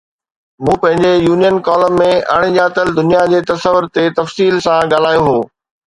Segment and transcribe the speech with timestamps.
[0.63, 5.39] مون پنهنجي پوئين ڪالم ۾ اڻڄاتل دنيا جي تصور تي تفصيل سان ڳالهايو هو.